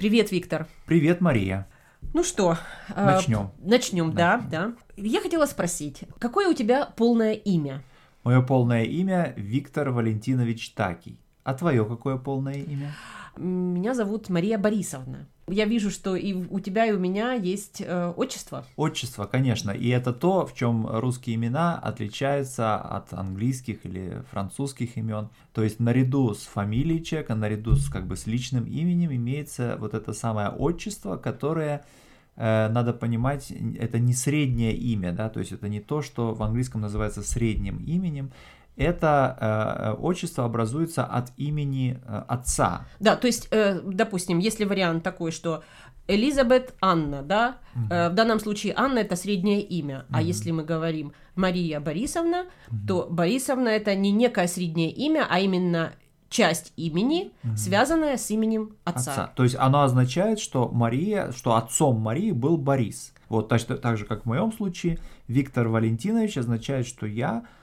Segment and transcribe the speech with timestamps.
[0.00, 0.66] Привет, Виктор.
[0.86, 1.68] Привет, Мария.
[2.14, 2.56] Ну что,
[2.96, 3.50] начнем.
[3.58, 4.72] Э, начнем, да, да.
[4.96, 7.82] Я хотела спросить, какое у тебя полное имя?
[8.24, 11.20] Мое полное имя Виктор Валентинович Такий.
[11.44, 12.94] А твое какое полное имя?
[13.36, 15.28] Меня зовут Мария Борисовна.
[15.50, 18.64] Я вижу, что и у тебя, и у меня есть э, отчество.
[18.76, 19.70] Отчество, конечно.
[19.70, 25.28] И это то, в чем русские имена отличаются от английских или французских имен.
[25.52, 29.94] То есть наряду с фамилией человека, наряду с как бы с личным именем имеется вот
[29.94, 31.84] это самое отчество, которое
[32.36, 36.42] э, надо понимать, это не среднее имя, да, то есть это не то, что в
[36.42, 38.30] английском называется средним именем,
[38.80, 42.86] это э, отчество образуется от имени э, отца.
[42.98, 45.62] Да, то есть, э, допустим, если вариант такой, что
[46.08, 47.92] Элизабет Анна, да, угу.
[47.92, 50.18] э, в данном случае Анна это среднее имя, угу.
[50.18, 52.78] а если мы говорим Мария Борисовна, угу.
[52.88, 55.92] то Борисовна это не некое среднее имя, а именно
[56.30, 57.56] часть имени, угу.
[57.56, 59.10] связанная с именем отца.
[59.10, 59.32] отца.
[59.36, 63.12] То есть оно означает, что Мария, что отцом Марии был Борис.
[63.28, 67.59] Вот так, так же, как в моем случае, Виктор Валентинович означает, что я э,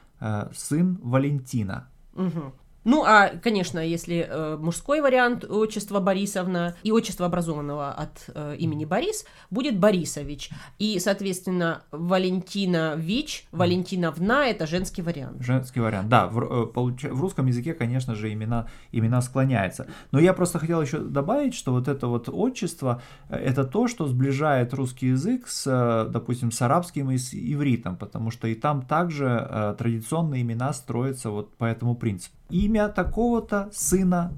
[0.53, 1.87] сын Валентина.
[2.15, 2.53] Угу.
[2.87, 8.85] Ну, а, конечно, если э, мужской вариант отчества Борисовна и отчество образованного от э, имени
[8.85, 10.51] Борис будет Борисович.
[10.79, 15.41] И, соответственно, Валентина Вич, Валентиновна– это женский вариант.
[15.41, 16.27] Женский вариант, да.
[16.27, 17.03] В, э, получ...
[17.03, 19.87] в русском языке, конечно же, имена, имена склоняются.
[20.13, 24.73] Но я просто хотел еще добавить, что вот это вот отчество– это то, что сближает
[24.73, 29.25] русский язык с, э, допустим, с арабским и с ивритом, потому что и там также
[29.25, 34.31] э, традиционные имена строятся вот по этому принципу имя такого-то, сына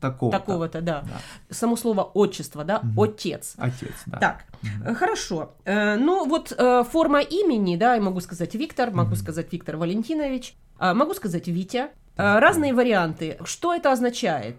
[0.00, 0.38] такого-то.
[0.38, 1.02] Такого-то, да.
[1.02, 1.54] да.
[1.54, 3.04] Само слово отчество, да, угу.
[3.04, 3.54] отец.
[3.58, 4.18] Отец, да.
[4.18, 4.94] Так, угу.
[4.94, 5.54] хорошо.
[5.64, 9.16] Э, ну вот э, форма имени, да, я могу сказать Виктор, могу угу.
[9.16, 11.88] сказать Виктор Валентинович, а, могу сказать Витя.
[12.16, 13.36] Разные варианты.
[13.44, 14.56] Что это означает?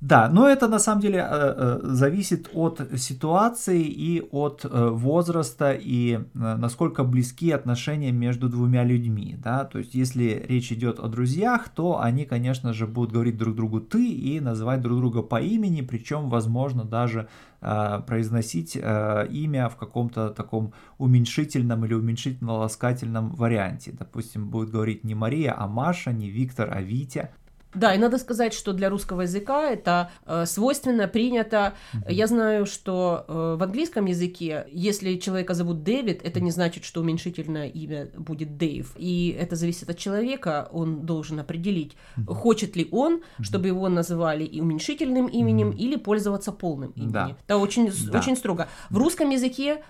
[0.00, 5.72] Да, но это на самом деле э, э, зависит от ситуации и от э, возраста
[5.78, 11.68] и насколько близки отношения между двумя людьми, да, то есть если речь идет о друзьях,
[11.68, 15.82] то они, конечно же, будут говорить друг другу ты и называть друг друга по имени,
[15.82, 17.28] причем, возможно, даже
[17.60, 23.92] произносить имя в каком-то таком уменьшительном или уменьшительно-ласкательном варианте.
[23.92, 27.28] Допустим, будет говорить не Мария, а Маша, не Виктор, а Витя.
[27.74, 31.74] Да, и надо сказать, что для русского языка это э, свойственно, принято.
[31.92, 32.12] Mm-hmm.
[32.12, 37.00] Я знаю, что э, в английском языке, если человека зовут Дэвид, это не значит, что
[37.00, 38.92] уменьшительное имя будет Дэйв.
[38.96, 42.34] И это зависит от человека, он должен определить, mm-hmm.
[42.34, 43.44] хочет ли он, mm-hmm.
[43.44, 45.78] чтобы его называли и уменьшительным именем, mm-hmm.
[45.78, 47.12] или пользоваться полным именем.
[47.12, 47.36] Да.
[47.44, 48.18] Это очень, да.
[48.18, 48.68] очень строго.
[48.90, 49.84] В русском языке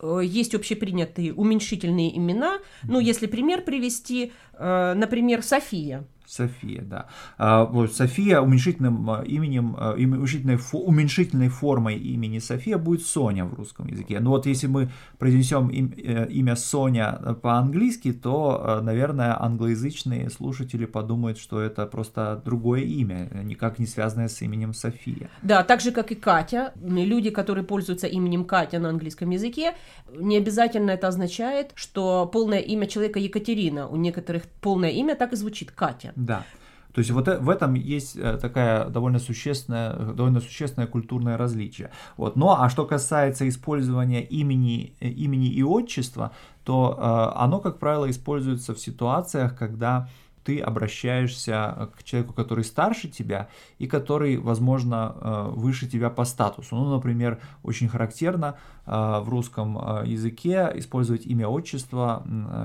[0.00, 2.58] э, есть общепринятые уменьшительные имена.
[2.84, 6.06] Ну, если пример привести, э, например, София.
[6.28, 7.06] София, да.
[7.38, 13.86] А, София уменьшительным а, именем, а, уменьшительной, уменьшительной формой имени София будет Соня в русском
[13.86, 14.20] языке.
[14.20, 17.12] Но вот если мы произнесем э, имя Соня
[17.42, 24.42] по-английски, то, наверное, англоязычные слушатели подумают, что это просто другое имя, никак не связанное с
[24.42, 25.30] именем София.
[25.42, 26.72] Да, так же, как и Катя.
[26.82, 29.74] Люди, которые пользуются именем Катя на английском языке,
[30.12, 33.88] не обязательно это означает, что полное имя человека Екатерина.
[33.88, 36.12] У некоторых полное имя так и звучит Катя.
[36.18, 36.44] Да.
[36.92, 41.90] То есть вот э, в этом есть э, такая довольно существенная, довольно существенное культурное различие.
[42.16, 42.34] Вот.
[42.34, 46.32] Ну а что касается использования имени, э, имени и отчества,
[46.64, 50.08] то оно, как правило, используется в ситуациях, когда
[50.48, 53.48] ты обращаешься к человеку, который старше тебя
[53.78, 56.74] и который, возможно, выше тебя по статусу.
[56.74, 58.56] Ну, например, очень характерно
[58.86, 59.76] в русском
[60.06, 62.24] языке использовать имя отчество,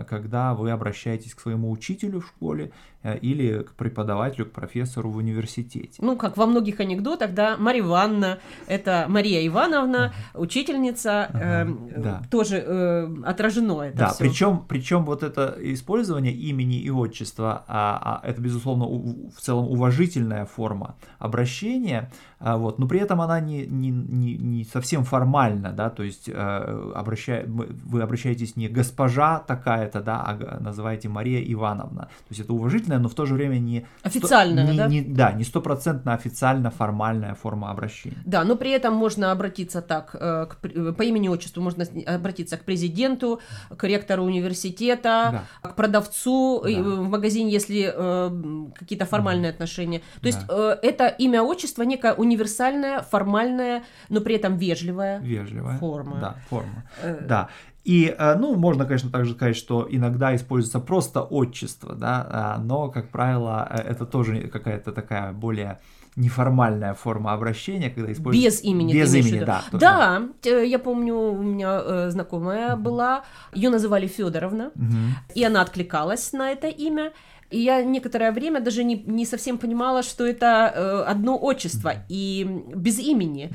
[0.09, 2.71] когда вы обращаетесь к своему учителю в школе
[3.03, 5.97] Э, или к преподавателю, к профессору в университете.
[5.99, 11.65] Ну, как во многих анекдотах, да, Мария Ивановна, это Мария Ивановна, учительница, э,
[11.97, 12.21] да.
[12.31, 14.23] тоже э, отражено это Да, все.
[14.23, 19.67] причем, причем вот это использование имени и отчества, а, а это, безусловно, у, в целом
[19.67, 25.73] уважительная форма обращения, а, вот, но при этом она не, не, не, не совсем формальна,
[25.73, 32.03] да, то есть э, обращай, вы обращаетесь не госпожа такая-то, да, а называете Мария Ивановна,
[32.03, 33.85] то есть это уважительно официальная, но в то же время не...
[34.03, 34.87] Официальная, не, да?
[34.87, 38.17] Не, да, не стопроцентно официально формальная форма обращения.
[38.25, 42.57] Да, но при этом можно обратиться так, э, к, э, по имени отчеству можно обратиться
[42.57, 43.39] к президенту,
[43.75, 45.69] к ректору университета, да.
[45.69, 46.81] к продавцу да.
[46.81, 49.55] в магазине, если э, какие-то формальные да.
[49.55, 49.99] отношения.
[49.99, 50.27] То да.
[50.27, 56.17] есть э, это имя отчество некая универсальная, формальная, но при этом вежливая, вежливая форма.
[56.19, 56.83] Да, форма.
[57.01, 57.25] Э...
[57.27, 57.49] Да.
[57.83, 62.89] И, э, ну, можно, конечно, также сказать, что иногда используется просто отчество, да, а, но,
[62.89, 65.79] как правило, э, это тоже какая-то такая более
[66.15, 68.61] неформальная форма обращения, когда используется...
[68.61, 68.93] Без имени.
[68.93, 69.45] Без имени, виду?
[69.45, 69.63] да.
[69.71, 75.15] Да, т- я помню, у меня э, знакомая была, ее называли Федоровна, Мгм.
[75.35, 77.11] и она откликалась на это имя.
[77.53, 82.47] И я некоторое время даже не, не совсем понимала, что это э, одно отчество и
[82.75, 83.51] без имени.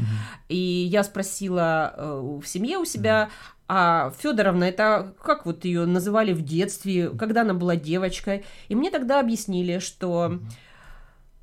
[0.48, 3.28] И я спросила э, в семье у себя,
[3.66, 8.44] а Федоровна, это как вот ее называли в детстве, когда она была девочкой?
[8.68, 10.38] И мне тогда объяснили, что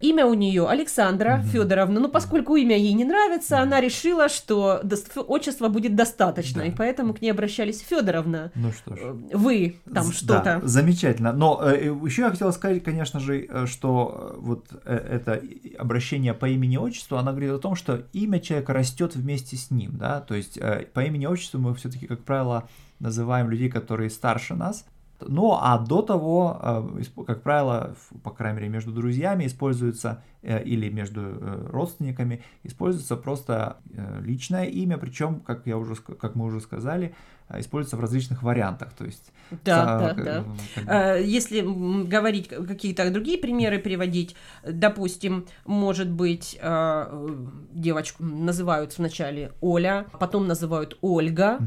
[0.02, 5.18] имя у нее Александра Федоровна, но поскольку имя ей не нравится, она решила, что ф-
[5.28, 6.68] отчества будет достаточно, Да.
[6.68, 8.52] и поэтому к ней обращались Федоровна.
[8.56, 9.00] Ну что ж.
[9.02, 10.60] Э, Вы там З- что-то.
[10.62, 11.32] Да, замечательно.
[11.34, 15.42] Но э, еще я хотел сказать, конечно же, э, что э, вот э, это
[15.80, 19.98] обращение по имени отчеству, она говорит о том, что имя человека растет вместе с ним,
[19.98, 22.68] да, то есть э, по имени отчеству мы все-таки, как правило,
[23.00, 24.86] называем людей, которые старше нас.
[25.22, 30.24] Ну, а до того, э, как правило, по крайней мере, между друзьями используется
[30.66, 36.46] или между э, родственниками используется просто э, личное имя, причем, как я уже, как мы
[36.46, 37.14] уже сказали,
[37.50, 39.32] э, используется в различных вариантах, то есть
[39.64, 40.44] Да, а, да, как- да.
[40.76, 41.62] как Э, Если
[42.08, 47.38] говорить какие-то другие примеры приводить, допустим, может быть, э, э,
[47.74, 51.58] девочку называют вначале Оля, потом называют Ольга,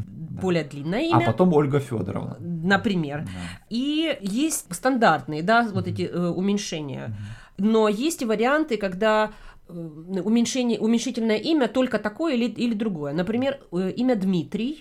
[0.40, 2.36] более длинное А имя, потом Ольга Федоровна.
[2.40, 3.26] например.
[3.70, 7.14] И есть стандартные, да, вот эти э, уменьшения.
[7.58, 9.30] Но есть и варианты, когда
[9.68, 9.72] э,
[10.24, 13.12] уменьшение, уменьшительное имя только такое или, или другое.
[13.12, 14.78] Например, э, имя Дмитрий.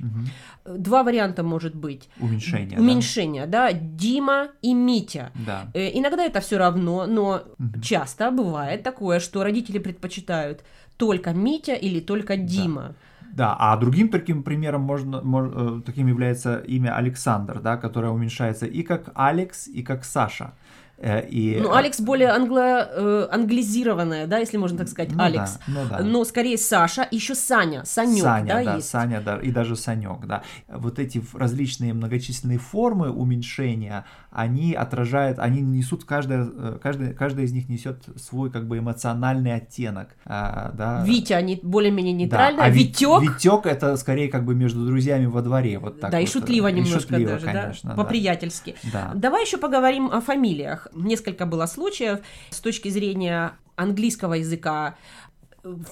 [0.66, 2.10] Э, Два варианта может быть.
[2.20, 2.78] Уменьшение.
[2.78, 2.82] да?
[2.84, 5.32] Уменьшение, да, Дима и Митя.
[5.46, 5.72] Да.
[5.74, 7.82] Э, Иногда это все равно, но Мгм.
[7.82, 10.64] часто бывает такое, что родители предпочитают
[10.98, 12.96] только Митя или только Дима.
[13.34, 18.82] Да, а другим таким примером можно, мож- таким является имя Александр, да, которое уменьшается и
[18.84, 20.54] как Алекс, и как Саша.
[21.00, 25.24] Э, И, Ну, э, Алекс более англо, э, англизированное, да, если можно так сказать, ну
[25.24, 25.60] Алекс.
[25.68, 26.00] да, ну да.
[26.00, 28.90] Но скорее Саша, еще Саня, Санек, Саня, да, да, есть.
[28.90, 30.42] Саня, да, и даже Санек, да.
[30.68, 37.54] Вот эти различные многочисленные формы уменьшения, они отражают, они несут, каждая, э, каждая, каждая из
[37.54, 41.04] них несет свой как бы эмоциональный оттенок, а, да.
[41.06, 45.42] Витя, они более-менее Да, нейтрально, а Витек, Витек это скорее как бы между друзьями во
[45.42, 47.96] дворе, вот так да, и вот, э, шутливо и немножко шутливо, даже, конечно, да.
[47.96, 48.76] по-приятельски.
[48.92, 49.12] Да.
[49.14, 50.87] Давай еще поговорим о фамилиях.
[50.94, 52.20] Несколько было случаев
[52.50, 54.96] с точки зрения английского языка.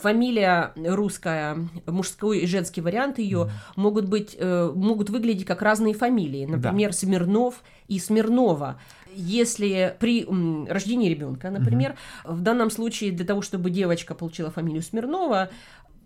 [0.01, 6.45] Фамилия русская, мужской и женский вариант ее могут быть, э, могут выглядеть как разные фамилии.
[6.45, 8.79] Например, Смирнов и Смирнова.
[9.13, 10.25] Если при
[10.69, 15.49] рождении ребенка, например, в данном случае для того, чтобы девочка получила фамилию Смирнова,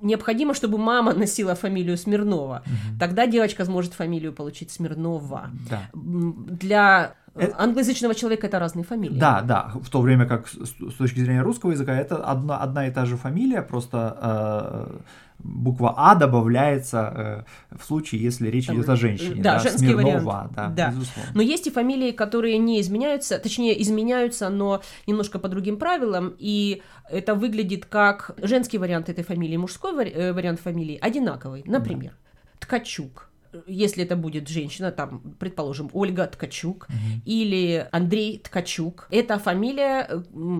[0.01, 2.63] необходимо, чтобы мама носила фамилию Смирнова.
[3.00, 5.50] Тогда девочка сможет фамилию получить Смирнова.
[5.69, 5.81] Да.
[5.94, 9.19] Для э, Это- англоязычного человека это разные фамилии.
[9.19, 10.56] Да, да, в то время как с,
[10.92, 14.98] с точки зрения русского языка это одна, одна и та же фамилия, просто э,
[15.40, 19.42] буква А добавляется э, в случае, если речь Там, идет о женщине.
[19.42, 20.52] да, женский Смирнова, вариант.
[20.56, 20.90] да, Да.
[20.92, 21.32] безусловно.
[21.34, 26.82] Но есть и фамилии, которые не изменяются, точнее изменяются, но немножко по другим правилам, и
[27.10, 31.64] это выглядит как женский вариант этой фамилии, мужской вари- э, вариант фамилии одинаковый.
[31.66, 32.12] Например,
[32.60, 33.26] Ткачук.
[33.66, 36.88] Если это будет женщина, там, предположим, Ольга Ткачук
[37.26, 40.08] или Андрей Ткачук, эта фамилия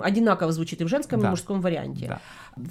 [0.02, 1.28] одинаково звучит и в женском, и Да.
[1.28, 2.08] в мужском варианте.
[2.08, 2.20] Да.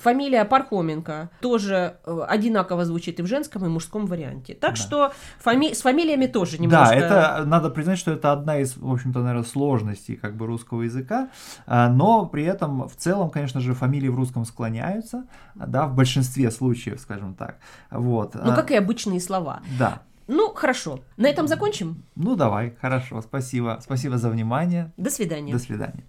[0.02, 4.54] Фамилия Пархоменко тоже э, одинаково звучит и в женском, и в мужском варианте.
[4.54, 4.76] Так Да.
[4.76, 5.12] что
[5.45, 6.95] фами- с фамилиями тоже немножко...
[6.95, 6.95] Да,
[7.38, 11.28] это надо признать, что это одна из, в общем-то, наверное, сложностей как бы русского языка,
[11.66, 16.50] а, но при этом в целом, конечно же, фамилии в русском склоняются, да, в большинстве
[16.50, 17.59] случаев, скажем так.
[17.90, 18.35] Вот.
[18.35, 19.61] Ну, как и обычные слова.
[19.78, 20.02] Да.
[20.30, 21.00] Ну, хорошо.
[21.16, 22.04] На этом закончим.
[22.14, 25.52] Ну давай, хорошо, спасибо, спасибо за внимание, До свидания.
[25.52, 26.04] до свидания.